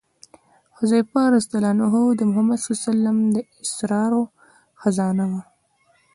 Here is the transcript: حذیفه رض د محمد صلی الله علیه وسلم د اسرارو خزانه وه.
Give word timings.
حذیفه 0.77 1.21
رض 1.31 1.45
د 2.19 2.21
محمد 2.29 2.57
صلی 2.59 2.71
الله 2.71 2.81
علیه 2.81 2.89
وسلم 2.95 3.17
د 3.35 3.37
اسرارو 3.63 4.21
خزانه 4.81 5.25
وه. 5.31 5.41